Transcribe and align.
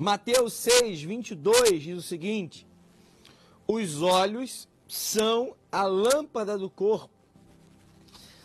Mateus 0.00 0.52
6, 0.52 1.02
22 1.02 1.82
diz 1.82 1.98
o 1.98 2.02
seguinte: 2.02 2.64
Os 3.66 4.00
olhos 4.00 4.68
são 4.86 5.56
a 5.72 5.86
lâmpada 5.86 6.56
do 6.56 6.70
corpo. 6.70 7.10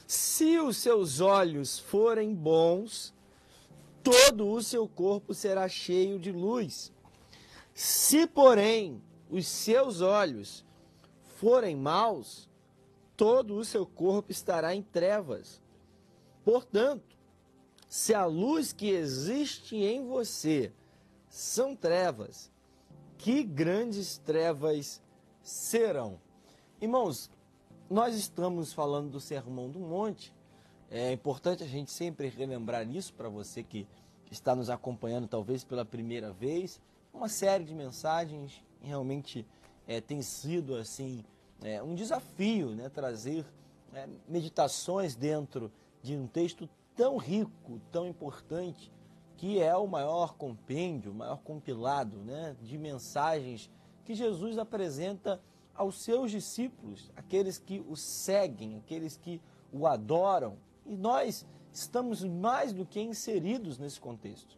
Se 0.08 0.58
os 0.58 0.78
seus 0.78 1.20
olhos 1.20 1.78
forem 1.78 2.34
bons, 2.34 3.14
todo 4.02 4.50
o 4.50 4.64
seu 4.64 4.88
corpo 4.88 5.36
será 5.36 5.70
cheio 5.70 6.18
de 6.18 6.32
luz. 6.32 6.92
Se, 7.72 8.26
porém, 8.26 9.00
os 9.30 9.46
seus 9.46 10.02
olhos 10.02 10.66
forem 11.38 11.76
maus, 11.76 12.50
todo 13.16 13.56
o 13.58 13.64
seu 13.64 13.86
corpo 13.86 14.32
estará 14.32 14.74
em 14.74 14.82
trevas. 14.82 15.62
Portanto, 16.44 17.16
se 17.88 18.12
a 18.12 18.26
luz 18.26 18.74
que 18.74 18.90
existe 18.90 19.76
em 19.76 20.04
você 20.04 20.72
são 21.34 21.76
trevas, 21.76 22.52
que 23.18 23.42
grandes 23.42 24.20
trevas 24.20 25.02
serão. 25.42 26.20
Irmãos, 26.80 27.28
nós 27.90 28.14
estamos 28.14 28.72
falando 28.72 29.10
do 29.10 29.20
Sermão 29.20 29.68
do 29.68 29.80
Monte. 29.80 30.32
É 30.92 31.12
importante 31.12 31.64
a 31.64 31.68
gente 31.68 31.92
sempre 31.92 32.28
relembrar 32.28 32.88
isso 32.88 33.16
para 33.16 33.30
você 33.30 33.64
que 33.64 33.88
está 34.30 34.56
nos 34.56 34.70
acompanhando, 34.70 35.28
talvez 35.28 35.64
pela 35.64 35.84
primeira 35.84 36.32
vez. 36.32 36.80
Uma 37.12 37.28
série 37.28 37.64
de 37.64 37.74
mensagens 37.74 38.64
realmente 38.80 39.44
é, 39.88 40.00
tem 40.00 40.22
sido 40.22 40.76
assim 40.76 41.26
é, 41.64 41.82
um 41.82 41.96
desafio, 41.96 42.76
né, 42.76 42.90
trazer 42.90 43.44
é, 43.92 44.08
meditações 44.28 45.16
dentro 45.16 45.72
de 46.04 46.16
um 46.16 46.28
texto 46.28 46.70
tão 46.96 47.18
rico, 47.18 47.82
tão 47.92 48.06
importante, 48.06 48.92
que 49.38 49.60
é 49.60 49.76
o 49.76 49.88
maior 49.88 50.36
compêndio, 50.36 51.12
o 51.12 51.16
maior 51.16 51.38
compilado 51.38 52.18
né, 52.18 52.56
de 52.62 52.78
mensagens 52.78 53.70
que 54.06 54.14
Jesus 54.14 54.58
apresenta 54.58 55.42
aos 55.74 56.02
seus 56.02 56.32
discípulos, 56.32 57.12
aqueles 57.16 57.58
que 57.58 57.84
o 57.88 57.96
seguem, 57.96 58.78
aqueles 58.78 59.18
que 59.18 59.42
o 59.72 59.88
adoram. 59.88 60.58
E 60.86 60.96
nós 60.96 61.46
estamos 61.72 62.24
mais 62.24 62.74
do 62.74 62.86
que 62.86 63.02
inseridos 63.02 63.78
nesse 63.80 64.00
contexto. 64.00 64.58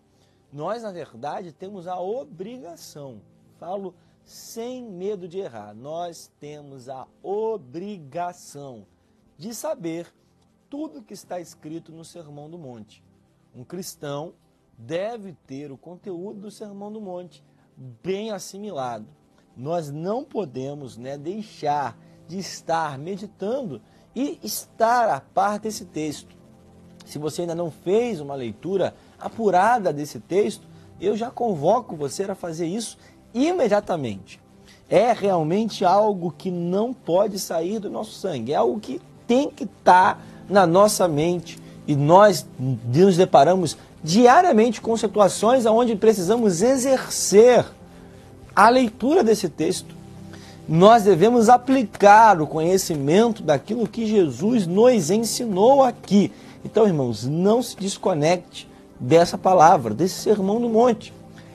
Nós, 0.52 0.84
na 0.84 0.92
verdade, 0.92 1.54
temos 1.54 1.88
a 1.88 2.00
obrigação, 2.00 3.22
falo 3.58 3.96
sem 4.24 4.84
medo 4.84 5.28
de 5.28 5.40
errar, 5.40 5.74
nós 5.74 6.32
temos 6.40 6.90
a 6.90 7.08
obrigação 7.22 8.86
de 9.38 9.54
saber 9.54 10.14
tudo 10.70 11.04
que 11.04 11.14
está 11.14 11.40
escrito 11.40 11.92
no 11.92 12.04
Sermão 12.04 12.50
do 12.50 12.58
Monte. 12.58 13.04
Um 13.54 13.64
cristão 13.64 14.34
deve 14.78 15.34
ter 15.48 15.72
o 15.72 15.78
conteúdo 15.78 16.42
do 16.42 16.52
Sermão 16.52 16.92
do 16.92 17.02
Monte 17.02 17.44
bem 18.04 18.32
assimilado. 18.32 19.06
Nós 19.56 19.92
não 19.92 20.24
podemos 20.24 20.98
né, 20.98 21.18
deixar 21.18 21.98
de 22.28 22.38
estar 22.38 22.98
meditando 22.98 23.82
e 24.16 24.40
estar 24.44 25.10
a 25.10 25.22
par 25.22 25.60
desse 25.60 25.86
texto. 25.86 26.36
Se 27.06 27.20
você 27.20 27.42
ainda 27.42 27.56
não 27.56 27.70
fez 27.70 28.20
uma 28.20 28.36
leitura 28.36 28.96
apurada 29.20 29.94
desse 29.94 30.20
texto, 30.20 30.68
eu 31.00 31.16
já 31.16 31.30
convoco 31.30 31.96
você 31.96 32.24
a 32.24 32.36
fazer 32.36 32.66
isso 32.66 32.98
imediatamente. 33.34 34.42
É 34.90 35.12
realmente 35.14 35.84
algo 35.84 36.32
que 36.32 36.50
não 36.50 36.94
pode 36.94 37.40
sair 37.40 37.80
do 37.80 37.90
nosso 37.90 38.14
sangue, 38.14 38.54
é 38.54 38.56
algo 38.56 38.80
que 38.80 39.02
tem 39.28 39.50
que 39.50 39.64
estar 39.64 40.24
na 40.50 40.66
nossa 40.66 41.08
mente 41.08 41.60
e 41.88 41.96
nós 41.96 42.48
nos 42.60 43.18
deparamos 43.18 43.78
diariamente 44.06 44.80
com 44.80 44.96
situações 44.96 45.66
onde 45.66 45.96
precisamos 45.96 46.62
exercer 46.62 47.66
a 48.56 48.70
leitura 48.70 49.24
desse 49.24 49.50
texto. 49.50 49.96
Nós 50.70 51.04
devemos 51.04 51.50
aplicar 51.50 52.40
o 52.40 52.46
conhecimento 52.46 53.42
daquilo 53.42 53.88
que 53.88 54.06
Jesus 54.06 54.68
nos 54.68 55.10
ensinou 55.10 55.84
aqui. 55.84 56.32
Então, 56.64 56.86
irmãos, 56.86 57.26
não 57.26 57.64
se 57.64 57.76
desconecte 57.78 58.70
dessa 59.00 59.40
palavra, 59.40 59.94
desse 59.94 60.22
sermão 60.22 60.62
do 60.62 60.70
monte. 60.70 61.12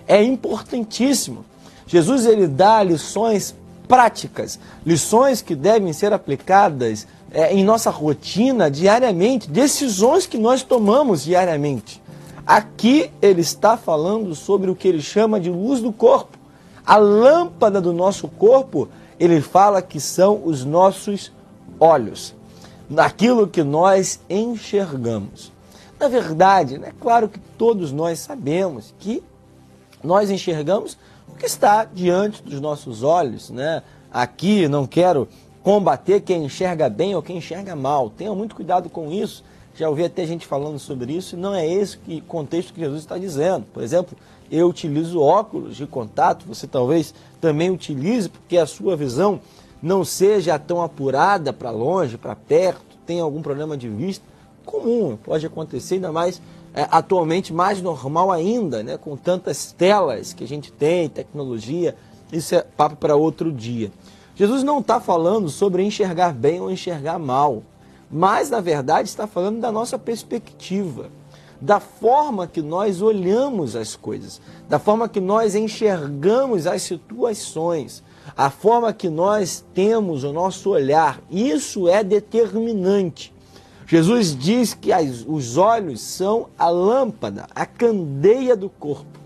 É 0.07 0.23
importantíssimo. 0.23 1.45
Jesus 1.87 2.27
ele 2.27 2.49
dá 2.49 2.83
lições 2.83 3.55
práticas, 3.87 4.59
lições 4.85 5.41
que 5.41 5.55
devem 5.55 5.93
ser 5.93 6.13
aplicadas 6.13 7.07
é, 7.33 7.53
em 7.53 7.65
nossa 7.65 7.91
rotina 7.91 8.71
diariamente, 8.71 9.49
decisões 9.49 10.27
que 10.27 10.39
nós 10.39 10.63
tomamos 10.65 11.25
diariamente. 11.25 12.01
Aqui 12.51 13.13
ele 13.23 13.43
está 13.43 13.77
falando 13.77 14.35
sobre 14.35 14.73
o 14.73 14.75
que 14.75 14.89
ele 14.89 15.01
chama 15.01 15.39
de 15.39 15.49
luz 15.49 15.81
do 15.81 15.93
corpo. 15.93 16.37
A 16.85 16.97
lâmpada 16.97 17.81
do 17.81 17.93
nosso 17.93 18.27
corpo, 18.27 18.89
ele 19.21 19.41
fala 19.41 19.81
que 19.81 20.01
são 20.01 20.43
os 20.45 20.65
nossos 20.65 21.31
olhos, 21.79 22.35
naquilo 22.89 23.47
que 23.47 23.63
nós 23.63 24.19
enxergamos. 24.29 25.53
Na 25.97 26.09
verdade, 26.09 26.75
é 26.75 26.79
né, 26.79 26.93
claro 27.01 27.29
que 27.29 27.39
todos 27.39 27.93
nós 27.93 28.19
sabemos 28.19 28.93
que 28.99 29.23
nós 30.03 30.29
enxergamos 30.29 30.99
o 31.29 31.37
que 31.37 31.47
está 31.47 31.85
diante 31.85 32.43
dos 32.43 32.61
nossos 32.61 33.05
olhos, 33.05 33.49
né? 33.51 33.81
Aqui 34.11 34.67
não 34.67 34.89
quero 34.89 35.29
combater 35.63 36.21
quem 36.23 36.47
enxerga 36.47 36.91
bem 36.91 37.15
ou 37.15 37.23
quem 37.23 37.37
enxerga 37.37 37.77
mal. 37.77 38.11
Tenha 38.11 38.35
muito 38.35 38.57
cuidado 38.57 38.91
com 38.91 39.09
isso. 39.09 39.45
Já 39.75 39.89
ouvi 39.89 40.05
até 40.05 40.27
gente 40.27 40.47
falando 40.47 40.79
sobre 40.79 41.13
isso, 41.13 41.37
e 41.37 41.39
não 41.39 41.55
é 41.55 41.67
esse 41.67 41.97
que 41.99 42.21
contexto 42.23 42.73
que 42.73 42.81
Jesus 42.81 43.01
está 43.01 43.17
dizendo. 43.17 43.65
Por 43.73 43.83
exemplo, 43.83 44.17
eu 44.51 44.69
utilizo 44.69 45.21
óculos 45.21 45.77
de 45.77 45.87
contato, 45.87 46.45
você 46.47 46.67
talvez 46.67 47.15
também 47.41 47.71
utilize, 47.71 48.29
porque 48.29 48.59
a 48.59 48.67
sua 48.67 48.97
visão 48.97 49.41
não 49.83 50.05
seja 50.05 50.59
tão 50.59 50.83
apurada 50.83 51.53
para 51.53 51.71
longe, 51.71 52.19
para 52.19 52.35
perto, 52.35 52.99
tem 53.07 53.21
algum 53.21 53.41
problema 53.41 53.77
de 53.77 53.89
vista. 53.89 54.25
Comum, 54.65 55.17
pode 55.17 55.47
acontecer, 55.47 55.95
ainda 55.95 56.13
mais 56.13 56.41
é, 56.75 56.87
atualmente 56.91 57.53
mais 57.53 57.83
normal 57.83 58.31
ainda, 58.31 58.83
né, 58.83 58.97
com 58.97 59.17
tantas 59.17 59.73
telas 59.73 60.33
que 60.33 60.45
a 60.45 60.49
gente 60.49 60.71
tem, 60.71 61.09
tecnologia, 61.09 61.97
isso 62.33 62.55
é 62.55 62.63
papo 62.63 62.97
para 62.97 63.17
outro 63.17 63.53
dia. 63.53 63.91
Jesus 64.37 64.63
não 64.63 64.79
está 64.79 65.01
falando 65.01 65.49
sobre 65.49 65.83
enxergar 65.83 66.33
bem 66.33 66.61
ou 66.61 66.71
enxergar 66.71 67.19
mal, 67.19 67.63
mas 68.11 68.51
na 68.51 68.61
verdade 68.61 69.09
está 69.09 69.27
falando 69.27 69.61
da 69.61 69.71
nossa 69.71 69.99
perspectiva, 69.99 71.11
da 71.61 71.79
forma 71.79 72.47
que 72.47 72.63
nós 72.63 73.03
olhamos 73.03 73.77
as 73.77 73.95
coisas, 73.95 74.41
da 74.69 74.79
forma 74.79 75.09
que 75.09 75.21
nós 75.21 75.55
enxergamos 75.55 76.67
as 76.67 76.83
situações, 76.83 78.03
a 78.37 78.51
forma 78.51 78.93
que 78.93 79.09
nós 79.09 79.65
temos 79.75 80.25
o 80.25 80.33
nosso 80.33 80.71
olhar. 80.71 81.21
Isso 81.31 81.89
é 81.89 82.03
determinante. 82.03 83.33
Jesus 83.87 84.37
diz 84.37 84.73
que 84.73 84.93
as, 84.93 85.25
os 85.27 85.57
olhos 85.57 86.01
são 86.01 86.47
a 86.59 86.69
lâmpada, 86.69 87.47
a 87.55 87.67
candeia 87.67 88.57
do 88.57 88.71
corpo. 88.71 89.19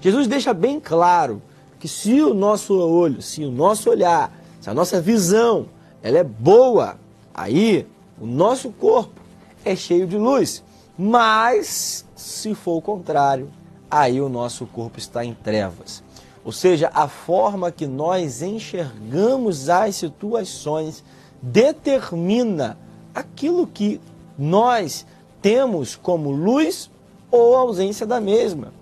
Jesus 0.00 0.26
deixa 0.26 0.54
bem 0.54 0.80
claro 0.80 1.42
que 1.78 1.86
se 1.86 2.22
o 2.22 2.32
nosso 2.32 2.74
olho, 2.78 3.20
se 3.20 3.44
o 3.44 3.50
nosso 3.50 3.90
olhar, 3.90 4.32
se 4.60 4.70
a 4.70 4.74
nossa 4.74 5.00
visão, 5.00 5.66
ela 6.02 6.18
é 6.18 6.24
boa, 6.24 6.98
aí 7.34 7.86
o 8.20 8.26
nosso 8.26 8.70
corpo 8.70 9.20
é 9.64 9.74
cheio 9.74 10.06
de 10.06 10.16
luz. 10.16 10.62
Mas 10.98 12.04
se 12.14 12.54
for 12.54 12.76
o 12.76 12.82
contrário, 12.82 13.50
aí 13.90 14.20
o 14.20 14.28
nosso 14.28 14.66
corpo 14.66 14.98
está 14.98 15.24
em 15.24 15.34
trevas. 15.34 16.02
Ou 16.44 16.52
seja, 16.52 16.90
a 16.94 17.08
forma 17.08 17.70
que 17.70 17.86
nós 17.86 18.42
enxergamos 18.42 19.68
as 19.68 19.96
situações 19.96 21.04
determina 21.40 22.78
aquilo 23.14 23.66
que 23.66 24.00
nós 24.38 25.06
temos 25.40 25.96
como 25.96 26.30
luz 26.30 26.90
ou 27.30 27.56
ausência 27.56 28.06
da 28.06 28.20
mesma. 28.20 28.72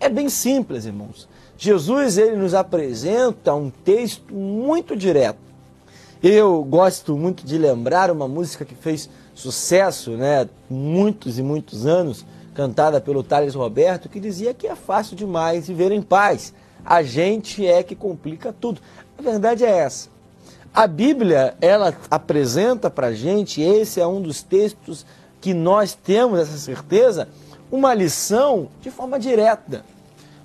É 0.00 0.08
bem 0.08 0.28
simples, 0.28 0.84
irmãos. 0.84 1.28
Jesus 1.56 2.18
ele 2.18 2.36
nos 2.36 2.54
apresenta 2.54 3.54
um 3.54 3.70
texto 3.70 4.34
muito 4.34 4.96
direto. 4.96 5.51
Eu 6.22 6.62
gosto 6.62 7.18
muito 7.18 7.44
de 7.44 7.58
lembrar 7.58 8.08
uma 8.08 8.28
música 8.28 8.64
que 8.64 8.76
fez 8.76 9.10
sucesso, 9.34 10.12
né, 10.12 10.48
muitos 10.70 11.36
e 11.36 11.42
muitos 11.42 11.84
anos, 11.84 12.24
cantada 12.54 13.00
pelo 13.00 13.24
Thales 13.24 13.56
Roberto, 13.56 14.08
que 14.08 14.20
dizia 14.20 14.54
que 14.54 14.68
é 14.68 14.76
fácil 14.76 15.16
demais 15.16 15.66
viver 15.66 15.90
em 15.90 16.00
paz. 16.00 16.54
A 16.86 17.02
gente 17.02 17.66
é 17.66 17.82
que 17.82 17.96
complica 17.96 18.52
tudo. 18.52 18.80
A 19.18 19.22
verdade 19.22 19.64
é 19.64 19.78
essa. 19.78 20.10
A 20.72 20.86
Bíblia, 20.86 21.56
ela 21.60 21.92
apresenta 22.08 22.88
para 22.88 23.12
gente, 23.12 23.60
esse 23.60 24.00
é 24.00 24.06
um 24.06 24.22
dos 24.22 24.44
textos 24.44 25.04
que 25.40 25.52
nós 25.52 25.92
temos 25.92 26.38
essa 26.38 26.56
certeza, 26.56 27.26
uma 27.68 27.92
lição 27.92 28.68
de 28.80 28.92
forma 28.92 29.18
direta. 29.18 29.84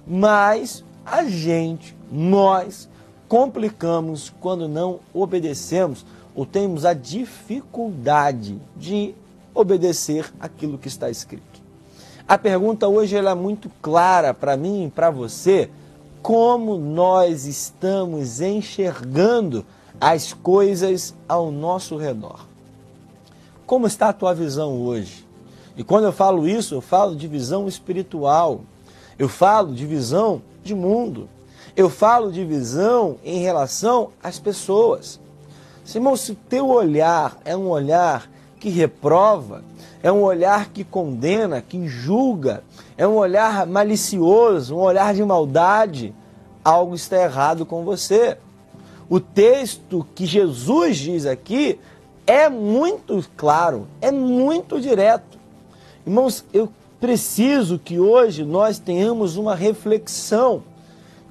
Mas 0.07 0.83
a 1.05 1.23
gente, 1.25 1.95
nós, 2.11 2.89
complicamos 3.27 4.33
quando 4.39 4.67
não 4.67 4.99
obedecemos 5.13 6.05
ou 6.35 6.45
temos 6.45 6.85
a 6.85 6.93
dificuldade 6.93 8.59
de 8.75 9.15
obedecer 9.53 10.31
aquilo 10.39 10.77
que 10.77 10.87
está 10.87 11.09
escrito. 11.09 11.61
A 12.27 12.37
pergunta 12.37 12.87
hoje 12.87 13.15
é 13.15 13.35
muito 13.35 13.71
clara 13.81 14.33
para 14.33 14.57
mim 14.57 14.85
e 14.85 14.89
para 14.91 15.09
você. 15.09 15.69
Como 16.21 16.77
nós 16.77 17.45
estamos 17.45 18.41
enxergando 18.41 19.65
as 19.99 20.33
coisas 20.33 21.15
ao 21.27 21.51
nosso 21.51 21.97
redor? 21.97 22.45
Como 23.65 23.87
está 23.87 24.09
a 24.09 24.13
tua 24.13 24.33
visão 24.33 24.81
hoje? 24.81 25.25
E 25.77 25.83
quando 25.83 26.05
eu 26.05 26.11
falo 26.11 26.47
isso, 26.47 26.75
eu 26.75 26.81
falo 26.81 27.15
de 27.15 27.27
visão 27.27 27.67
espiritual. 27.67 28.61
Eu 29.17 29.29
falo 29.29 29.73
de 29.73 29.85
visão 29.85 30.41
de 30.63 30.75
mundo. 30.75 31.29
Eu 31.77 31.91
falo 31.91 32.31
de 32.31 32.43
visão 32.43 33.17
em 33.23 33.37
relação 33.37 34.09
às 34.23 34.39
pessoas. 34.39 35.19
Simão, 35.85 36.15
se 36.15 36.31
o 36.31 36.35
teu 36.49 36.69
olhar 36.69 37.37
é 37.45 37.55
um 37.55 37.69
olhar 37.69 38.27
que 38.59 38.67
reprova, 38.67 39.63
é 40.01 40.11
um 40.11 40.23
olhar 40.23 40.69
que 40.69 40.83
condena, 40.83 41.61
que 41.61 41.87
julga, 41.87 42.63
é 42.97 43.07
um 43.07 43.15
olhar 43.15 43.67
malicioso, 43.67 44.75
um 44.75 44.79
olhar 44.79 45.13
de 45.13 45.23
maldade, 45.23 46.15
algo 46.65 46.95
está 46.95 47.21
errado 47.21 47.63
com 47.63 47.85
você. 47.85 48.39
O 49.07 49.19
texto 49.19 50.03
que 50.15 50.25
Jesus 50.25 50.97
diz 50.97 51.27
aqui 51.27 51.79
é 52.25 52.49
muito 52.49 53.23
claro, 53.37 53.87
é 54.01 54.11
muito 54.11 54.81
direto. 54.81 55.37
Irmãos, 56.03 56.43
eu 56.51 56.69
preciso 56.99 57.77
que 57.77 57.99
hoje 57.99 58.43
nós 58.43 58.79
tenhamos 58.79 59.37
uma 59.37 59.53
reflexão 59.53 60.63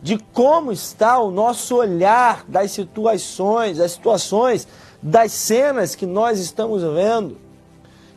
de 0.06 0.19
como 0.32 0.70
está 0.70 1.19
o 1.19 1.32
nosso 1.32 1.75
olhar 1.75 2.44
das 2.47 2.70
situações, 2.70 3.79
das 3.79 3.91
situações, 3.91 4.69
das 5.03 5.32
cenas 5.32 5.97
que 5.97 6.06
nós 6.06 6.38
estamos 6.38 6.81
vendo. 6.81 7.37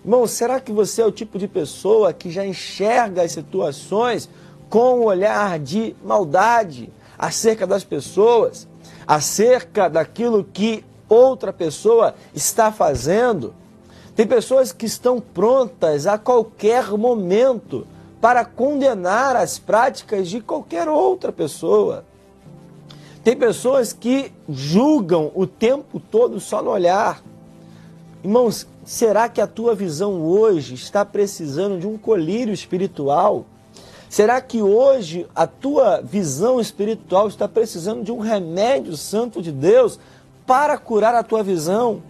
Irmão, 0.05 0.27
será 0.27 0.59
que 0.59 0.71
você 0.71 1.01
é 1.01 1.05
o 1.07 1.11
tipo 1.11 1.39
de 1.39 1.47
pessoa 1.47 2.13
que 2.13 2.29
já 2.29 2.45
enxerga 2.45 3.23
as 3.23 3.31
situações 3.31 4.29
com 4.69 4.99
um 4.99 5.05
olhar 5.05 5.57
de 5.57 5.95
maldade 6.05 6.93
acerca 7.17 7.65
das 7.65 7.83
pessoas, 7.83 8.67
acerca 9.07 9.89
daquilo 9.89 10.43
que 10.43 10.85
outra 11.09 11.51
pessoa 11.51 12.13
está 12.35 12.71
fazendo? 12.71 13.51
Tem 14.15 14.27
pessoas 14.27 14.71
que 14.71 14.85
estão 14.85 15.19
prontas 15.19 16.05
a 16.05 16.19
qualquer 16.19 16.91
momento 16.91 17.87
para 18.21 18.43
condenar 18.43 19.35
as 19.35 19.57
práticas 19.57 20.29
de 20.29 20.41
qualquer 20.41 20.87
outra 20.89 21.31
pessoa. 21.31 22.03
Tem 23.23 23.35
pessoas 23.35 23.93
que 23.93 24.31
julgam 24.47 25.31
o 25.35 25.45
tempo 25.45 25.99
todo 25.99 26.39
só 26.39 26.61
no 26.61 26.71
olhar. 26.71 27.21
Irmãos, 28.23 28.67
será 28.85 29.29
que 29.29 29.39
a 29.39 29.47
tua 29.47 29.75
visão 29.75 30.21
hoje 30.21 30.73
está 30.73 31.05
precisando 31.05 31.79
de 31.79 31.87
um 31.87 31.97
colírio 31.97 32.53
espiritual? 32.53 33.45
Será 34.09 34.41
que 34.41 34.61
hoje 34.61 35.27
a 35.35 35.45
tua 35.45 36.01
visão 36.01 36.59
espiritual 36.59 37.27
está 37.27 37.47
precisando 37.47 38.03
de 38.03 38.11
um 38.11 38.19
remédio 38.19 38.97
santo 38.97 39.41
de 39.41 39.51
Deus 39.51 39.99
para 40.47 40.77
curar 40.77 41.13
a 41.13 41.23
tua 41.23 41.43
visão? 41.43 42.01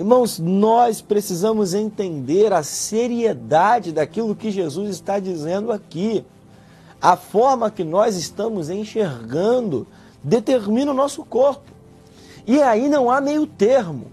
Irmãos, 0.00 0.38
nós 0.38 1.02
precisamos 1.02 1.74
entender 1.74 2.54
a 2.54 2.62
seriedade 2.62 3.92
daquilo 3.92 4.34
que 4.34 4.50
Jesus 4.50 4.88
está 4.88 5.18
dizendo 5.18 5.70
aqui. 5.70 6.24
A 6.98 7.18
forma 7.18 7.70
que 7.70 7.84
nós 7.84 8.16
estamos 8.16 8.70
enxergando 8.70 9.86
determina 10.24 10.90
o 10.90 10.94
nosso 10.94 11.22
corpo. 11.22 11.70
E 12.46 12.62
aí 12.62 12.88
não 12.88 13.10
há 13.10 13.20
meio 13.20 13.46
termo. 13.46 14.06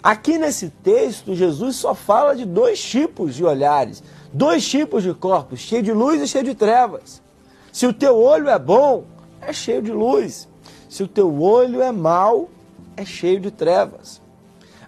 Aqui 0.00 0.38
nesse 0.38 0.68
texto, 0.68 1.34
Jesus 1.34 1.74
só 1.74 1.92
fala 1.92 2.36
de 2.36 2.44
dois 2.44 2.80
tipos 2.80 3.34
de 3.34 3.44
olhares, 3.44 4.00
dois 4.32 4.64
tipos 4.64 5.02
de 5.02 5.12
corpos, 5.12 5.58
cheio 5.58 5.82
de 5.82 5.92
luz 5.92 6.22
e 6.22 6.28
cheio 6.28 6.44
de 6.44 6.54
trevas. 6.54 7.20
Se 7.72 7.84
o 7.84 7.92
teu 7.92 8.16
olho 8.16 8.48
é 8.48 8.60
bom, 8.60 9.02
é 9.40 9.52
cheio 9.52 9.82
de 9.82 9.90
luz. 9.90 10.48
Se 10.88 11.02
o 11.02 11.08
teu 11.08 11.42
olho 11.42 11.82
é 11.82 11.90
mau, 11.90 12.48
é 12.96 13.04
cheio 13.04 13.40
de 13.40 13.50
trevas. 13.50 14.21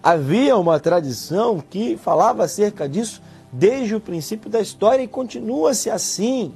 Havia 0.05 0.55
uma 0.59 0.79
tradição 0.79 1.65
que 1.71 1.97
falava 1.97 2.45
acerca 2.45 2.87
disso 2.87 3.23
desde 3.51 3.95
o 3.95 4.01
princípio 4.01 4.51
da 4.51 4.61
história 4.61 5.03
e 5.03 5.09
continua-se 5.09 5.89
assim. 5.89 6.53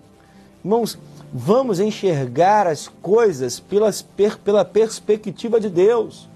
Irmãos, 0.63 0.99
vamos 1.33 1.81
enxergar 1.81 2.67
as 2.67 2.89
coisas 3.01 3.59
pelas, 3.59 4.05
pela 4.45 4.67
perspectiva 4.67 5.59
de 5.59 5.71
Deus. 5.71 6.29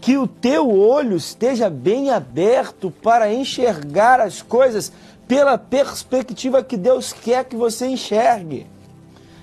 Que 0.00 0.16
o 0.16 0.28
teu 0.28 0.70
olho 0.70 1.16
esteja 1.16 1.68
bem 1.68 2.10
aberto 2.10 2.92
para 2.92 3.32
enxergar 3.32 4.20
as 4.20 4.40
coisas 4.40 4.92
pela 5.26 5.58
perspectiva 5.58 6.62
que 6.62 6.76
Deus 6.76 7.12
quer 7.12 7.44
que 7.44 7.56
você 7.56 7.88
enxergue. 7.88 8.68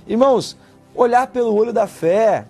Irmãos, 0.07 0.55
olhar 0.95 1.27
pelo 1.27 1.53
olho 1.53 1.73
da 1.73 1.85
fé, 1.85 2.45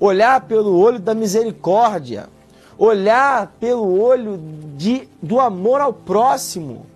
olhar 0.00 0.40
pelo 0.46 0.78
olho 0.78 0.98
da 0.98 1.14
misericórdia, 1.14 2.30
olhar 2.78 3.54
pelo 3.58 4.00
olho 4.00 4.38
de, 4.76 5.08
do 5.22 5.40
amor 5.40 5.80
ao 5.80 5.92
próximo, 5.92 6.86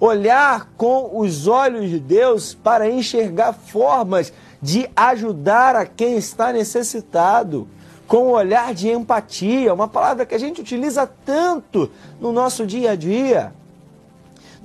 olhar 0.00 0.68
com 0.76 1.18
os 1.18 1.46
olhos 1.46 1.90
de 1.90 1.98
Deus 1.98 2.54
para 2.54 2.88
enxergar 2.88 3.52
formas 3.52 4.32
de 4.62 4.88
ajudar 4.94 5.76
a 5.76 5.86
quem 5.86 6.16
está 6.16 6.52
necessitado, 6.52 7.68
com 8.06 8.28
o 8.28 8.30
olhar 8.30 8.72
de 8.72 8.88
empatia, 8.88 9.74
uma 9.74 9.86
palavra 9.86 10.24
que 10.24 10.34
a 10.34 10.38
gente 10.38 10.60
utiliza 10.60 11.06
tanto 11.26 11.90
no 12.20 12.32
nosso 12.32 12.66
dia 12.66 12.92
a 12.92 12.96
dia. 12.96 13.52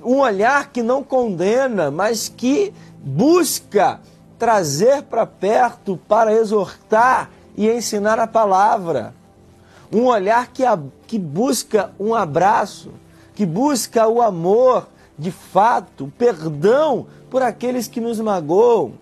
Um 0.02 0.20
olhar 0.20 0.72
que 0.72 0.82
não 0.82 1.04
condena, 1.04 1.92
mas 1.92 2.30
que 2.30 2.74
busca 3.04 4.00
trazer 4.40 5.04
para 5.04 5.26
perto 5.26 6.00
para 6.08 6.34
exortar 6.34 7.30
e 7.56 7.70
ensinar 7.70 8.18
a 8.20 8.28
palavra 8.28 9.14
um 9.94 10.08
olhar 10.08 10.52
que, 10.52 10.66
a, 10.66 10.80
que 11.06 11.20
busca 11.20 11.92
um 12.00 12.16
abraço, 12.16 12.90
que 13.36 13.46
busca 13.46 14.08
o 14.08 14.22
amor 14.22 14.88
de 15.18 15.32
fato, 15.32 16.12
perdão 16.18 17.06
por 17.30 17.44
aqueles 17.44 17.88
que 17.88 18.02
nos 18.02 18.20
magoam. 18.20 18.94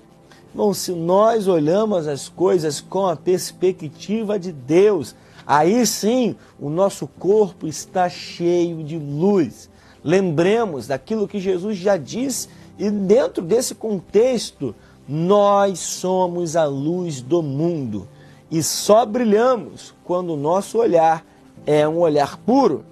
Bom, 0.53 0.73
se 0.73 0.91
nós 0.91 1.47
olhamos 1.47 2.07
as 2.07 2.27
coisas 2.27 2.81
com 2.81 3.07
a 3.07 3.15
perspectiva 3.15 4.37
de 4.37 4.51
Deus, 4.51 5.15
aí 5.47 5.85
sim 5.85 6.35
o 6.59 6.69
nosso 6.69 7.07
corpo 7.07 7.67
está 7.67 8.09
cheio 8.09 8.83
de 8.83 8.97
luz. 8.97 9.69
Lembremos 10.03 10.87
daquilo 10.87 11.27
que 11.27 11.39
Jesus 11.39 11.77
já 11.77 11.95
disse, 11.95 12.49
e 12.77 12.89
dentro 12.89 13.41
desse 13.41 13.73
contexto, 13.73 14.75
nós 15.07 15.79
somos 15.79 16.55
a 16.55 16.65
luz 16.65 17.21
do 17.21 17.41
mundo 17.41 18.07
e 18.51 18.61
só 18.61 19.05
brilhamos 19.05 19.93
quando 20.03 20.33
o 20.33 20.37
nosso 20.37 20.77
olhar 20.77 21.25
é 21.65 21.87
um 21.87 21.99
olhar 21.99 22.37
puro. 22.37 22.83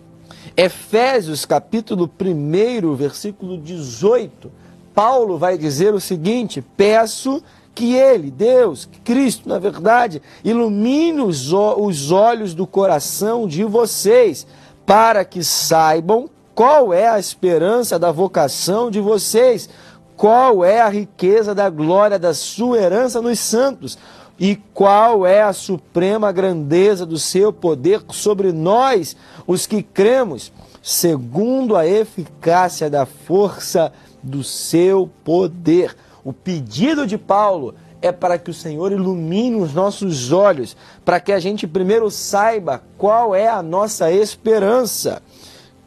Efésios 0.55 1.45
capítulo 1.45 2.09
1, 2.19 2.95
versículo 2.95 3.57
18, 3.57 4.49
Paulo 4.95 5.37
vai 5.37 5.57
dizer 5.57 5.93
o 5.93 5.99
seguinte: 5.99 6.63
Peço 6.77 7.43
que 7.75 7.93
Ele, 7.93 8.31
Deus, 8.31 8.87
Cristo, 9.03 9.49
na 9.49 9.59
verdade, 9.59 10.21
ilumine 10.43 11.21
os, 11.21 11.51
os 11.51 12.11
olhos 12.11 12.53
do 12.53 12.65
coração 12.65 13.45
de 13.45 13.65
vocês, 13.65 14.47
para 14.85 15.25
que 15.25 15.43
saibam 15.43 16.29
qual 16.55 16.93
é 16.93 17.09
a 17.09 17.19
esperança 17.19 17.99
da 17.99 18.11
vocação 18.11 18.89
de 18.89 18.99
vocês, 18.99 19.69
qual 20.15 20.63
é 20.65 20.81
a 20.81 20.89
riqueza 20.89 21.55
da 21.55 21.69
glória 21.69 22.19
da 22.19 22.33
sua 22.33 22.77
herança 22.77 23.21
nos 23.21 23.39
santos 23.39 23.97
e 24.39 24.55
qual 24.74 25.27
é 25.27 25.41
a 25.41 25.51
suprema 25.51 26.31
grandeza 26.31 27.05
do 27.05 27.19
seu 27.19 27.51
poder 27.51 28.01
sobre 28.10 28.53
nós, 28.53 29.15
os 29.46 29.67
que 29.67 29.84
cremos, 29.84 30.51
segundo 30.81 31.75
a 31.75 31.86
eficácia 31.86 32.89
da 32.89 33.05
força 33.05 33.91
do 34.24 34.43
seu 34.43 35.10
poder. 35.25 35.96
O 36.24 36.31
pedido 36.31 37.05
de 37.05 37.17
Paulo 37.17 37.75
é 38.01 38.12
para 38.13 38.38
que 38.38 38.50
o 38.50 38.53
Senhor 38.53 38.93
ilumine 38.93 39.58
os 39.58 39.74
nossos 39.74 40.31
olhos, 40.31 40.75
para 41.03 41.19
que 41.19 41.34
a 41.34 41.39
gente 41.39 41.67
primeiro 41.67 42.10
saiba 42.10 42.81
qual 42.98 43.36
é 43.36 43.50
a 43.50 43.62
nossa 43.62 44.10
esperança, 44.10 45.22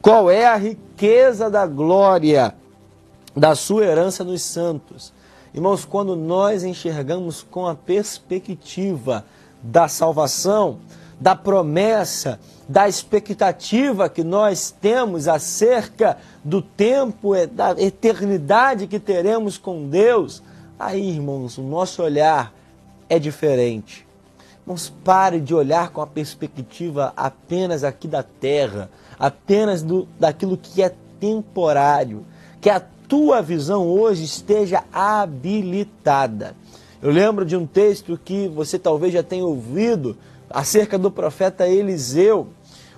qual 0.02 0.30
é 0.30 0.44
a 0.44 0.56
riqueza 0.56 1.48
da 1.48 1.66
glória 1.66 2.54
da 3.34 3.54
sua 3.54 3.84
herança 3.84 4.22
nos 4.22 4.42
santos. 4.42 5.12
Irmãos, 5.54 5.84
quando 5.84 6.16
nós 6.16 6.64
enxergamos 6.64 7.42
com 7.42 7.66
a 7.66 7.74
perspectiva 7.74 9.22
da 9.62 9.86
salvação, 9.86 10.78
da 11.20 11.36
promessa, 11.36 12.40
da 12.66 12.88
expectativa 12.88 14.08
que 14.08 14.24
nós 14.24 14.74
temos 14.80 15.28
acerca 15.28 16.16
do 16.42 16.62
tempo, 16.62 17.34
da 17.48 17.72
eternidade 17.72 18.86
que 18.86 18.98
teremos 18.98 19.58
com 19.58 19.88
Deus, 19.88 20.42
aí, 20.78 21.10
irmãos, 21.10 21.58
o 21.58 21.62
nosso 21.62 22.02
olhar 22.02 22.54
é 23.06 23.18
diferente. 23.18 24.06
Irmãos, 24.62 24.90
pare 25.04 25.38
de 25.38 25.54
olhar 25.54 25.90
com 25.90 26.00
a 26.00 26.06
perspectiva 26.06 27.12
apenas 27.14 27.84
aqui 27.84 28.08
da 28.08 28.22
terra, 28.22 28.90
apenas 29.18 29.82
do, 29.82 30.08
daquilo 30.18 30.56
que 30.56 30.82
é 30.82 30.94
temporário, 31.20 32.24
que 32.58 32.70
é 32.70 32.82
tua 33.12 33.42
visão 33.42 33.86
hoje 33.86 34.24
esteja 34.24 34.84
habilitada. 34.90 36.56
Eu 37.02 37.10
lembro 37.10 37.44
de 37.44 37.54
um 37.54 37.66
texto 37.66 38.18
que 38.24 38.48
você 38.48 38.78
talvez 38.78 39.12
já 39.12 39.22
tenha 39.22 39.44
ouvido 39.44 40.16
acerca 40.48 40.96
do 40.96 41.10
profeta 41.10 41.68
Eliseu. 41.68 42.46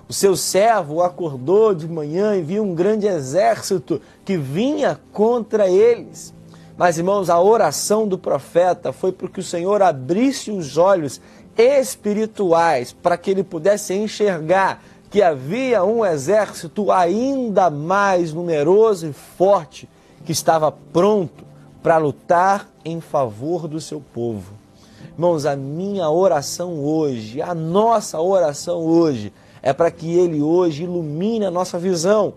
O 0.07 0.13
seu 0.13 0.37
servo 0.37 1.01
acordou 1.01 1.75
de 1.75 1.85
manhã 1.85 2.33
e 2.33 2.41
viu 2.41 2.63
um 2.63 2.73
grande 2.73 3.05
exército 3.05 3.99
que 4.23 4.37
vinha 4.37 4.97
contra 5.11 5.67
eles. 5.67 6.33
Mas, 6.77 6.97
irmãos, 6.97 7.29
a 7.29 7.41
oração 7.41 8.07
do 8.07 8.17
profeta 8.17 8.93
foi 8.93 9.11
para 9.11 9.27
que 9.27 9.41
o 9.41 9.43
Senhor 9.43 9.81
abrisse 9.81 10.49
os 10.49 10.77
olhos 10.77 11.19
espirituais 11.57 12.93
para 12.93 13.17
que 13.17 13.31
ele 13.31 13.43
pudesse 13.43 13.93
enxergar 13.93 14.81
que 15.09 15.21
havia 15.21 15.83
um 15.83 16.05
exército 16.05 16.89
ainda 16.89 17.69
mais 17.69 18.31
numeroso 18.31 19.07
e 19.07 19.11
forte 19.11 19.89
que 20.25 20.31
estava 20.31 20.71
pronto 20.71 21.45
para 21.81 21.97
lutar 21.97 22.67
em 22.83 22.99
favor 22.99 23.67
do 23.67 23.79
seu 23.79 24.01
povo. 24.01 24.53
Irmãos, 25.13 25.45
a 25.45 25.55
minha 25.55 26.09
oração 26.09 26.83
hoje, 26.83 27.41
a 27.41 27.53
nossa 27.53 28.19
oração 28.19 28.79
hoje, 28.81 29.31
é 29.61 29.71
para 29.71 29.89
que 29.89 30.11
Ele 30.11 30.41
hoje 30.41 30.83
ilumine 30.83 31.45
a 31.45 31.51
nossa 31.51 31.79
visão, 31.79 32.33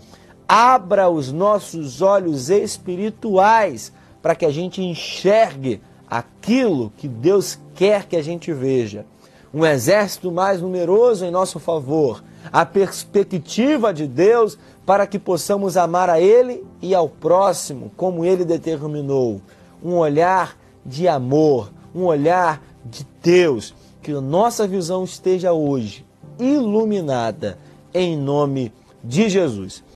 abra 0.46 1.08
os 1.08 1.32
nossos 1.32 2.00
olhos 2.00 2.50
espirituais, 2.50 3.92
para 4.22 4.34
que 4.34 4.46
a 4.46 4.50
gente 4.50 4.82
enxergue 4.82 5.80
aquilo 6.08 6.92
que 6.96 7.08
Deus 7.08 7.58
quer 7.74 8.06
que 8.06 8.16
a 8.16 8.22
gente 8.22 8.52
veja. 8.52 9.04
Um 9.52 9.64
exército 9.64 10.30
mais 10.30 10.60
numeroso 10.60 11.24
em 11.24 11.30
nosso 11.30 11.58
favor, 11.58 12.22
a 12.52 12.66
perspectiva 12.66 13.92
de 13.92 14.06
Deus 14.06 14.58
para 14.84 15.06
que 15.06 15.18
possamos 15.18 15.76
amar 15.76 16.08
a 16.10 16.20
Ele 16.20 16.64
e 16.80 16.94
ao 16.94 17.08
próximo 17.08 17.90
como 17.96 18.24
Ele 18.24 18.44
determinou. 18.44 19.40
Um 19.82 19.94
olhar 19.94 20.56
de 20.84 21.06
amor, 21.06 21.70
um 21.94 22.04
olhar 22.04 22.62
de 22.84 23.06
Deus. 23.22 23.74
Que 24.02 24.12
nossa 24.12 24.66
visão 24.66 25.04
esteja 25.04 25.52
hoje 25.52 26.06
iluminada 26.38 27.58
em 27.92 28.16
nome 28.16 28.72
de 29.02 29.28
Jesus. 29.28 29.82